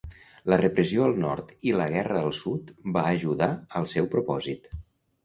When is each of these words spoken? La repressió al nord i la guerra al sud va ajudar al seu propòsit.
La 0.51 0.57
repressió 0.59 1.03
al 1.07 1.11
nord 1.25 1.51
i 1.71 1.75
la 1.79 1.85
guerra 1.95 2.17
al 2.29 2.33
sud 2.37 2.71
va 2.97 3.05
ajudar 3.11 3.51
al 3.81 3.87
seu 3.93 4.09
propòsit. 4.15 4.73